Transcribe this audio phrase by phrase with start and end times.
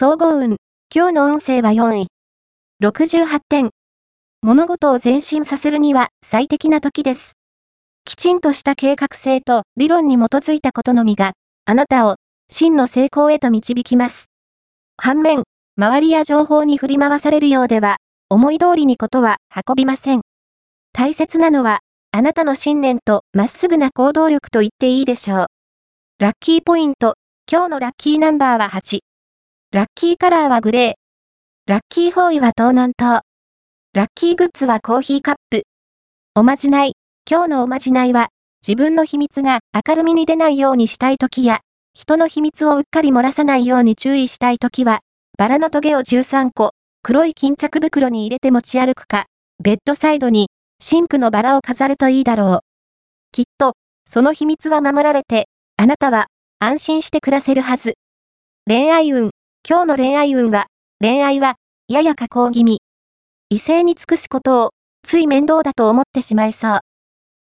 [0.00, 0.58] 総合運。
[0.94, 2.06] 今日の運勢は4位。
[2.80, 3.70] 68点。
[4.42, 7.32] 物事を前進させるには最適な時です。
[8.04, 11.32] きちんとした計画性と理論に基づいたことのみが、
[11.64, 12.14] あなたを
[12.48, 14.26] 真の成功へと導きます。
[14.96, 15.42] 反面、
[15.76, 17.96] 周りや情報に振り回されるようでは、
[18.28, 20.20] 思い通りにことは運びません。
[20.92, 21.80] 大切なのは、
[22.12, 25.46] あなたの信念とまっすぐな行動力と言っていいでしょう。
[26.20, 27.14] ラッキーポイント。
[27.50, 29.00] 今日のラッキーナンバーは8。
[29.70, 30.94] ラッキーカラーはグレー。
[31.66, 33.20] ラッキーフォーイは東南東。
[33.92, 35.64] ラッキーグッズはコーヒーカップ。
[36.34, 36.94] おまじない。
[37.30, 38.28] 今日のおまじないは、
[38.66, 41.60] 自分の秘密が明るみに出ないようにしたい時や、
[41.92, 45.00] 人の秘密をうっかり漏らさないように注意したい時は、
[45.36, 46.70] バラのトゲを13個、
[47.02, 49.26] 黒い巾着袋に入れて持ち歩くか、
[49.62, 50.48] ベッドサイドに、
[50.80, 52.60] シンクのバラを飾るといいだろう。
[53.32, 53.74] きっと、
[54.08, 56.28] その秘密は守られて、あなたは、
[56.58, 57.98] 安心して暮らせるはず。
[58.66, 59.30] 恋愛運。
[59.68, 60.66] 今日の恋愛運は、
[61.00, 61.56] 恋愛は、
[61.88, 62.80] やや加工気味。
[63.50, 64.70] 異性に尽くすことを、
[65.02, 66.80] つい面倒だと思ってしまいそう。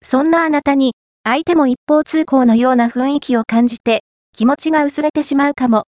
[0.02, 4.00] そんなあなたに、相手も一方通行のような雰囲気を感じて、
[4.32, 5.84] 気持ちが薄れてしまうかも。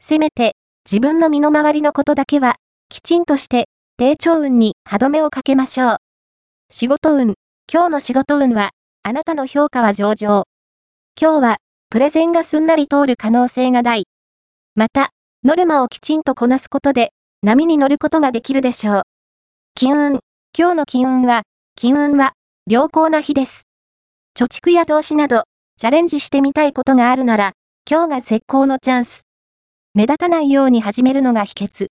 [0.00, 0.56] せめて、
[0.90, 2.56] 自分の身の回りのことだけは、
[2.88, 5.96] きちんとして、低調運に歯止めをかけましょう。
[6.70, 7.34] 仕事運。
[7.70, 8.70] 今日の仕事運は、
[9.02, 10.44] あなたの評価は上々。
[11.20, 11.56] 今日は、
[11.90, 14.04] プレゼンがすんなり通る可能性が大。
[14.74, 15.10] また、
[15.42, 19.02] ノルマをきちんとこなすことで、波に乗ることができるでしょう。
[19.74, 20.20] 金運。
[20.54, 21.44] 今日の金運は、
[21.76, 22.34] 金運は、
[22.66, 23.62] 良好な日です。
[24.38, 25.44] 貯蓄や投資など、
[25.78, 27.52] チャレンジしてみたいことがあるなら、
[27.90, 29.22] 今日が絶好のチャンス。
[29.94, 31.86] 目立たないように始めるのが秘訣。